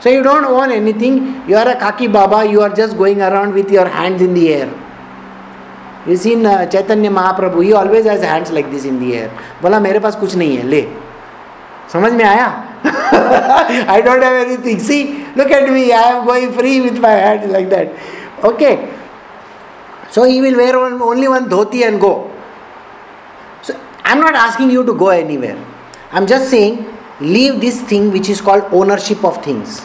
[0.05, 1.15] So you don't own anything,
[1.49, 4.53] you are a kaki baba, you are just going around with your hands in the
[4.55, 4.67] air.
[6.09, 9.31] You seen Chaitanya Mahaprabhu he always has hands like this in the air
[9.63, 10.87] बोला मेरे पास कुछ नहीं है ले
[11.93, 12.47] समझ में आया
[13.91, 15.03] I don't have anything see
[15.39, 18.77] look at me I am going free with my hand like that okay
[20.15, 22.13] so he will wear only one dhoti and go
[23.67, 25.57] so I am not asking you to go anywhere
[26.13, 26.79] I am just saying
[27.23, 29.83] leave this thing which is called ownership of things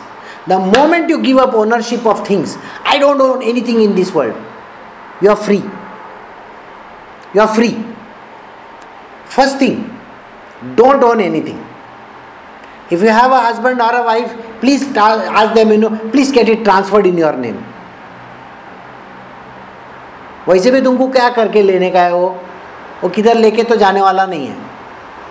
[0.49, 5.23] the moment you give up ownership of things I don't don't anything in this world
[5.23, 5.61] you are free
[7.33, 7.77] You are free.
[9.27, 9.75] First thing,
[10.75, 11.63] don't own anything.
[12.89, 16.63] If you have a husband or a wife, please ask them, you please get it
[16.63, 17.65] transferred in your name.
[20.47, 22.27] वैसे भी तुमको क्या करके लेने का है वो
[23.01, 24.55] वो किधर लेके तो जाने वाला नहीं है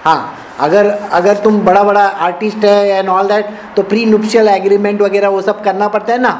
[0.04, 0.34] हाँ
[0.66, 0.86] अगर
[1.18, 5.40] अगर तुम बड़ा बड़ा आर्टिस्ट है एंड ऑल दैट तो प्री नुप्शियल एग्रीमेंट वगैरह वो
[5.48, 6.32] सब करना पड़ता है ना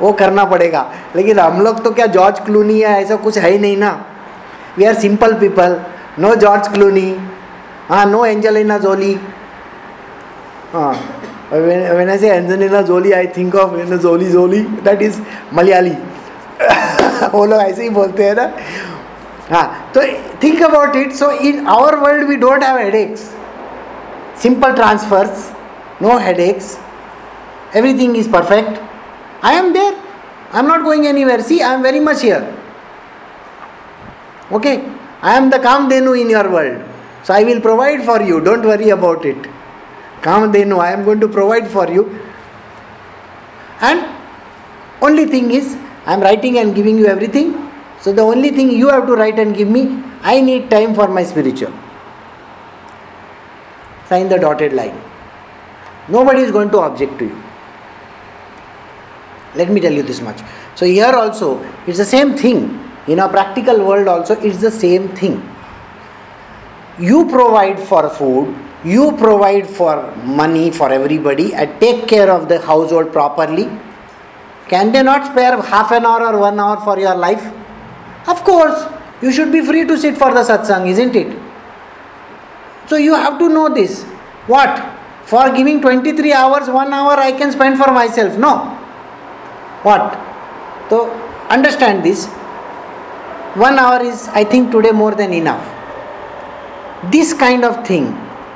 [0.00, 3.58] वो करना पड़ेगा लेकिन हम लोग तो क्या जॉर्ज क्लूनी है ऐसा कुछ है ही
[3.58, 3.92] नहीं ना
[4.77, 5.79] we are simple people
[6.19, 7.09] know George Clooney
[7.89, 9.13] हाँ नो एंजेलिना जोली
[10.73, 10.93] हाँ
[11.51, 14.61] when I say Angelina Jolie, I think of you know, Jolie Jolie.
[14.87, 15.15] That is
[15.53, 15.95] Malayali
[17.33, 18.51] वो लोग ऐसे ही बोलते हैं ना
[19.51, 20.01] हाँ तो
[20.43, 23.21] think about it so in our world we don't have headaches
[24.41, 25.49] simple transverse
[26.01, 26.77] no headaches
[27.73, 28.79] everything is perfect.
[29.41, 29.93] I am there.
[30.51, 31.41] I am not going anywhere.
[31.41, 32.41] See, I am very much here.
[34.54, 34.76] Okay?
[35.20, 36.82] I am the Kamdhenu in your world.
[37.22, 38.40] So I will provide for you.
[38.40, 39.36] Don't worry about it.
[40.22, 42.20] Kamdhenu, I am going to provide for you.
[43.80, 44.04] And
[45.02, 47.70] only thing is, I am writing and giving you everything.
[48.00, 51.08] So the only thing you have to write and give me, I need time for
[51.08, 51.72] my spiritual.
[54.06, 55.00] Sign the dotted line.
[56.08, 57.42] Nobody is going to object to you.
[59.54, 60.40] Let me tell you this much.
[60.74, 62.83] So here also, it's the same thing.
[63.06, 65.42] In a practical world also, it's the same thing.
[66.98, 72.60] You provide for food, you provide for money for everybody and take care of the
[72.60, 73.68] household properly.
[74.68, 77.44] Can they not spare half an hour or one hour for your life?
[78.26, 78.86] Of course,
[79.20, 81.36] you should be free to sit for the satsang, isn't it?
[82.86, 84.04] So you have to know this.
[84.46, 84.92] What?
[85.24, 88.36] For giving 23 hours, one hour I can spend for myself.
[88.38, 88.66] No.
[89.82, 90.18] What?
[90.88, 91.10] So
[91.48, 92.28] understand this
[93.55, 95.65] One hour is, I think, today more than enough.
[97.11, 98.07] This kind of thing,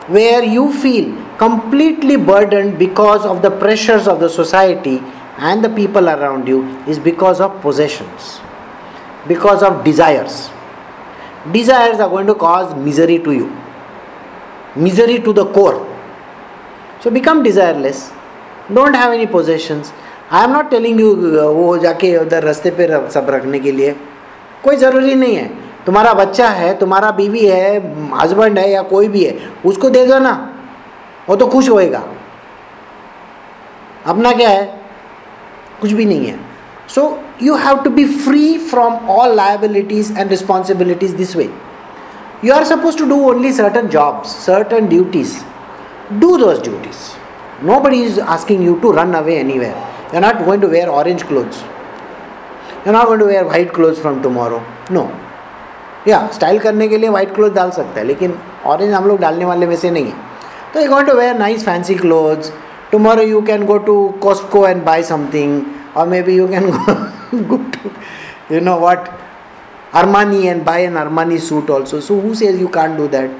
[0.08, 1.06] where you feel
[1.38, 5.02] completely burdened because of the pressures of the society
[5.38, 8.40] and the people around you, is because of possessions,
[9.28, 10.50] because of desires.
[11.52, 13.48] Desires are going to cause misery to you,
[14.76, 15.90] misery to the core.
[17.02, 18.14] So become desireless.
[18.74, 19.92] Don't have any possessions.
[20.32, 21.10] I am not telling you
[21.54, 23.96] वो जाके उधर रास्ते पे सब रखने के लिए
[24.65, 25.51] कोई ज़रूरी नहीं है।
[25.87, 27.79] तुम्हारा बच्चा है, तुम्हारा बीवी है
[28.15, 30.33] हस्बैंड है या कोई भी है, उसको दे दो ना।
[31.29, 32.03] वो तो खुश होएगा।
[34.07, 34.65] अपना क्या है?
[35.81, 36.39] कुछ भी नहीं है।
[36.89, 37.03] So
[37.43, 41.49] you have to be free from all liabilities and responsibilities this way
[42.45, 45.35] you are suppose to do only certain jobs certain duties
[46.13, 49.75] do those duties nobody is asking you to run away anywhere
[50.15, 51.63] you are not going to wear orange clothes
[52.87, 54.61] you not going to wear white clothes from tomorrow
[54.93, 55.09] no
[56.09, 58.35] या style करने के लिए white cloth डाल सकता है, लेकिन
[58.67, 60.27] orange हम लोग डालने वाले में से नहीं है।
[60.75, 62.53] तो you want to wear nice fancy clothes
[62.93, 65.61] tomorrow you can go to Costco and buy something
[65.97, 66.71] और maybe you can
[67.49, 67.91] go to
[68.55, 69.09] you know what
[69.95, 73.37] Armani and buy an Armani suit also so who says you can do that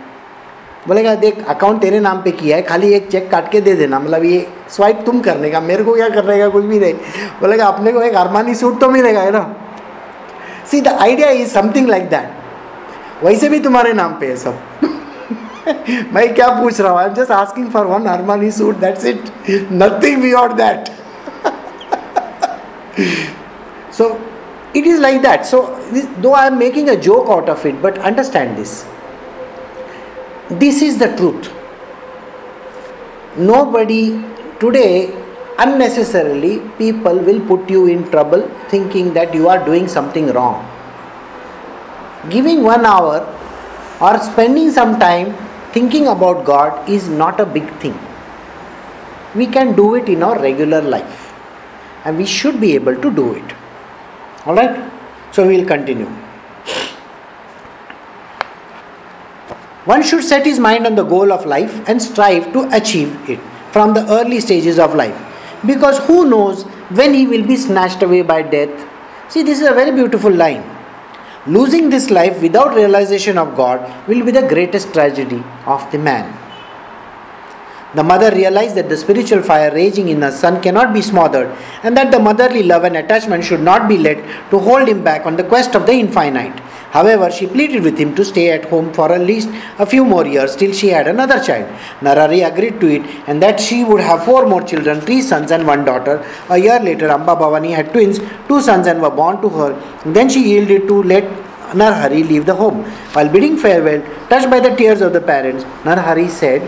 [0.89, 3.99] बोलेगा देख account तेरे नाम पे किया है खाली एक चेक काट के दे देना
[3.99, 6.95] मतलब ये स्वाइप तुम करने का मेरे को क्या करने का कुछ भी नहीं।
[7.41, 9.57] बोलेगा अपने को एक अरमानी सूट तो मिलेगा है ना?
[10.71, 14.59] See the idea is something like that वैसे भी तुम्हारे नाम पे है सब।
[16.15, 19.31] मैं क्या पूछ रहा हूँ I am just asking for one Armani suit that's it
[19.73, 20.91] nothing beyond that
[23.99, 24.17] so
[24.89, 25.47] is like that.
[25.47, 25.59] So
[25.91, 28.85] this, though i am making a joke out of it but understand this.
[30.51, 31.53] This is the truth.
[33.37, 34.25] Nobody
[34.59, 35.15] today
[35.59, 40.67] unnecessarily people will put you in trouble thinking that you are doing something wrong.
[42.31, 43.27] Giving one hour
[44.01, 45.35] or spending some time
[45.73, 47.99] thinking about god is not a big thing.
[49.35, 51.31] We can do it in our regular life
[52.07, 53.53] and we should be able to do it.
[54.47, 54.91] All right?
[55.33, 56.11] So we will continue
[59.91, 63.41] one should set his mind on the goal of life and strive to achieve it
[63.73, 65.19] from the early stages of life.
[65.67, 66.65] Because who knows
[66.99, 68.75] when he will be snatched away by death?
[69.31, 70.63] See this is a very beautiful line.
[71.47, 76.37] Losing this life without realization of god will be the greatest tragedy of the man.
[77.95, 81.49] The mother realized that the spiritual fire raging in her son cannot be smothered,
[81.83, 84.19] and that the motherly love and attachment should not be let
[84.51, 86.61] to hold him back on the quest of the infinite.
[86.91, 90.27] However, she pleaded with him to stay at home for at least a few more
[90.27, 91.67] years till she had another child.
[92.01, 95.67] Narhari agreed to it, and that she would have four more children three sons and
[95.67, 96.25] one daughter.
[96.49, 100.03] A year later, Amba Bhavani had twins, two sons, and were born to her.
[100.07, 101.25] Then she yielded to let
[101.73, 102.85] Narhari leave the home.
[103.13, 106.63] While bidding farewell, touched by the tears of the parents, Narhari said,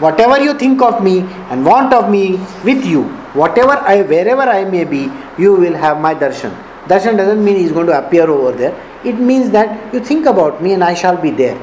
[0.00, 1.20] whatever you think of me
[1.50, 6.00] and want of me with you, whatever I, wherever I may be, you will have
[6.00, 6.54] my darshan.
[6.86, 8.89] Darshan doesn't mean he's going to appear over there.
[9.04, 11.58] It means that you think about me and I shall be there.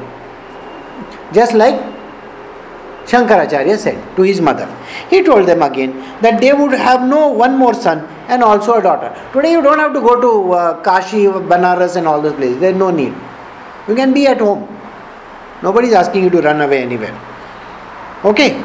[1.34, 1.76] Just like
[3.06, 4.68] Shankaracharya said to his mother.
[5.10, 8.82] He told them again that they would have no one more son and also a
[8.82, 9.10] daughter.
[9.32, 12.60] Today you don't have to go to uh, Kashi, Banaras, and all those places.
[12.60, 13.14] There's no need.
[13.88, 14.68] You can be at home.
[15.64, 17.18] Nobody is asking you to run away anywhere.
[18.26, 18.62] Okay.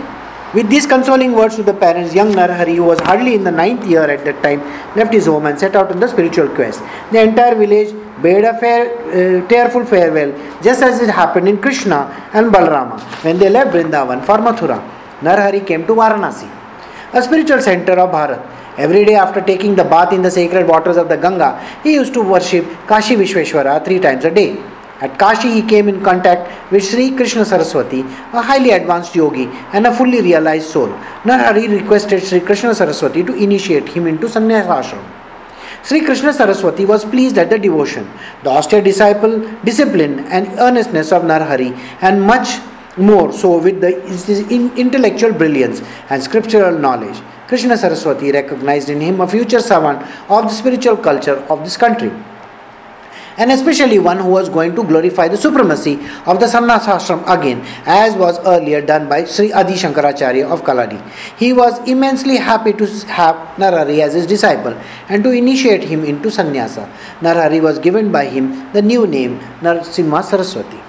[0.55, 3.87] With these consoling words to the parents, young Narhari, who was hardly in the ninth
[3.87, 4.61] year at that time,
[4.95, 6.83] left his home and set out on the spiritual quest.
[7.11, 10.33] The entire village bade a fair, uh, tearful farewell,
[10.63, 14.79] just as it happened in Krishna and Balarama when they left Vrindavan for Mathura.
[15.23, 16.51] Narhari came to Varanasi,
[17.15, 18.47] a spiritual center of Bharat.
[18.77, 22.13] Every day after taking the bath in the sacred waters of the Ganga, he used
[22.13, 24.63] to worship Kashi Vishweshwara three times a day.
[25.03, 29.85] At Kashi, he came in contact with Sri Krishna Saraswati, a highly advanced yogi and
[29.85, 30.87] a fully realized soul.
[31.25, 35.03] Narhari requested Sri Krishna Saraswati to initiate him into sannyas ashram.
[35.83, 38.09] Sri Krishna Saraswati was pleased at the devotion,
[38.45, 42.61] the austere disciple, discipline, and earnestness of Narhari, and much
[42.97, 43.93] more so with the
[44.77, 47.21] intellectual brilliance and scriptural knowledge.
[47.49, 50.01] Krishna Saraswati recognized in him a future servant
[50.31, 52.13] of the spiritual culture of this country
[53.37, 55.95] and especially one who was going to glorify the supremacy
[56.27, 61.01] of the sannyasashram again, as was earlier done by Sri Adi Shankaracharya of Kaladi.
[61.39, 64.77] He was immensely happy to have Narhari as his disciple
[65.09, 66.91] and to initiate him into sannyasa.
[67.21, 70.81] Narhari was given by him the new name Narsimha Saraswati.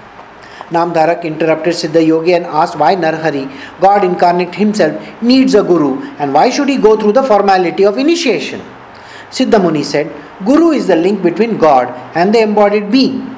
[0.70, 3.44] Namdharak interrupted Siddha Yogi and asked why Narhari,
[3.80, 7.98] God incarnate himself, needs a guru and why should he go through the formality of
[7.98, 8.60] initiation.
[9.33, 10.11] Siddha Muni said,
[10.45, 13.35] Guru is the link between God and the embodied being,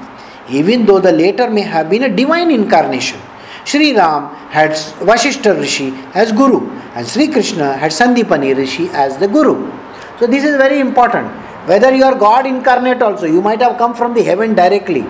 [0.49, 3.19] even though the latter may have been a divine incarnation.
[3.65, 9.27] Sri Ram had Vashishta Rishi as Guru, and Sri Krishna had Sandipani Rishi as the
[9.27, 9.71] Guru.
[10.19, 11.27] So, this is very important.
[11.67, 15.05] Whether you are God incarnate also, you might have come from the heaven directly,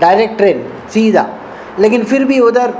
[0.00, 1.24] direct train, सीधा
[1.78, 2.70] लेकिन फिर भी उधर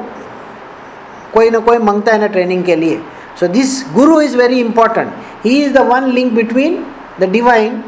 [1.33, 3.01] कोई ना कोई मांगता है ना ट्रेनिंग के लिए
[3.41, 5.13] so this Guru is very important
[5.45, 6.85] he is the one link between
[7.20, 7.82] the divine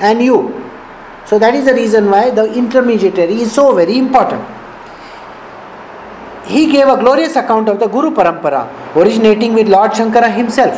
[0.00, 0.38] and you.
[1.26, 4.42] So that is the reason why the intermediary is so very important.
[6.46, 10.74] He gave a glorious account of the Guru Parampara, originating with Lord Shankara himself.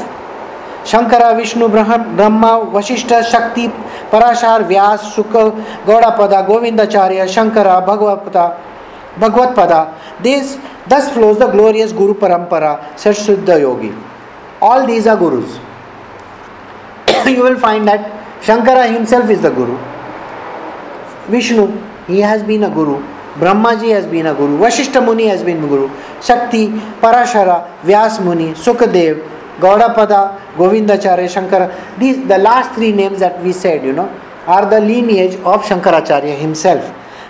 [0.85, 3.69] Shankara, Vishnu, Brahma, Vashishta, Shakti,
[4.11, 5.53] Parashar, Vyas, Sukha,
[5.87, 8.59] Gaudapada, Govindacharya, Shankara, Bhagavapada,
[9.19, 13.17] Bhagavad This thus flows the glorious Guru Parampara, said
[13.49, 13.95] Yogi.
[14.61, 15.59] All these are gurus.
[17.27, 19.77] you will find that Shankara himself is the Guru.
[21.29, 21.67] Vishnu,
[22.07, 23.01] he has been a Guru.
[23.35, 24.59] Brahmaji has been a Guru.
[24.59, 25.89] Vashishta Muni has been a Guru.
[26.21, 26.69] Shakti,
[27.01, 29.27] Parashara, Vyas Muni, Sukadev,
[29.59, 31.99] Gaudapada, Govindacharya, Shankara.
[31.99, 34.09] These, the last three names that we said, you know,
[34.47, 36.85] are the lineage of Shankaracharya himself.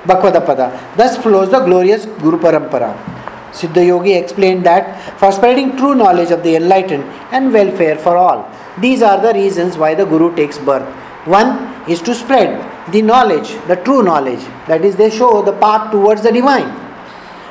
[0.04, 0.96] Bhagavatpada.
[0.96, 3.21] Thus flows the glorious Guru Parampara.
[3.52, 8.50] Siddha Yogi explained that for spreading true knowledge of the enlightened and welfare for all.
[8.80, 10.88] These are the reasons why the Guru takes birth.
[11.26, 11.50] One
[11.88, 12.50] is to spread
[12.92, 16.82] the knowledge, the true knowledge, that is, they show the path towards the divine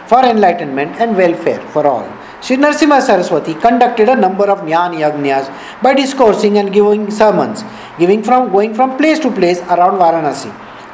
[0.08, 2.06] for enlightenment and welfare for all.
[2.41, 5.47] Sri Narsimha Saraswati conducted a number of Jnana Yagnyas
[5.82, 7.64] by discoursing and giving sermons,
[7.99, 10.52] giving from going from place to place around Varanasi.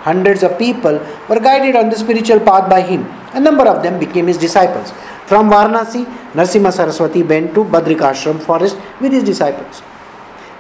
[0.08, 1.00] Hundreds of people
[1.30, 3.06] were guided on the spiritual path by him.
[3.38, 4.92] A number of them became his disciples.
[5.28, 9.84] From Varanasi, Narsimha Saraswati went to Badrikashram forest with his disciples.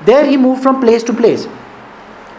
[0.05, 1.47] There he moved from place to place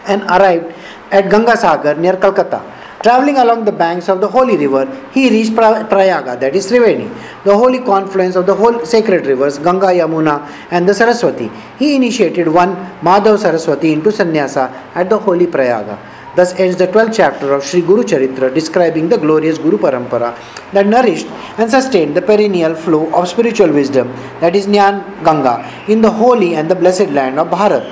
[0.07, 0.73] and arrived
[1.11, 2.61] at Ganga Sagar near Calcutta.
[3.03, 7.07] Traveling along the banks of the holy river, he reached Prayaga, that is Triveni,
[7.43, 10.35] the holy confluence of the whole sacred rivers Ganga, Yamuna,
[10.71, 11.49] and the Saraswati.
[11.77, 15.97] He initiated one Madhav Saraswati into sannyasa at the holy Prayaga.
[16.35, 20.37] Thus ends the 12th chapter of Sri Guru Charitra describing the glorious Guru Parampara
[20.73, 21.27] that nourished
[21.57, 24.07] and sustained the perennial flow of spiritual wisdom
[24.39, 25.55] that is Nyan Ganga
[25.87, 27.83] in the holy and the blessed land of Bharat.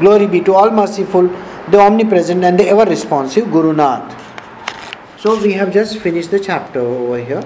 [0.00, 1.28] Glory be to all merciful
[1.70, 4.20] the omnipresent and the ever responsive Guru Nath.
[5.18, 7.44] So we have just finished the chapter over here.